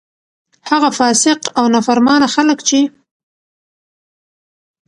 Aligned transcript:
هغه 0.69 0.89
فاسق 0.99 1.39
او 1.57 1.65
نا 1.73 1.79
فرمانه 1.87 2.27
خلک 2.35 2.57
چې: 2.67 2.79